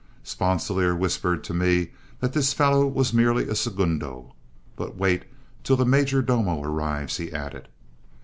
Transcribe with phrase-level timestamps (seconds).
[0.23, 1.91] Sponsilier whispered to me
[2.21, 4.33] that this fellow was merely a segundo.
[4.75, 5.25] "But wait
[5.63, 7.67] till the 'major domo' arrives," he added.